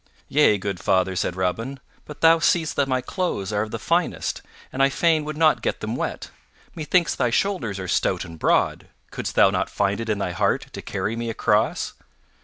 [0.29, 4.41] "Yea, good father," said Robin, "but thou seest that my clothes are of the finest
[4.73, 6.31] and I fain would not get them wet.
[6.73, 10.73] Methinks thy shoulders are stout and broad; couldst thou not find it in thy heart
[10.73, 11.93] to carry me across?"